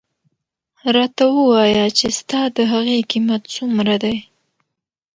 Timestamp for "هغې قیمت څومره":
2.71-3.95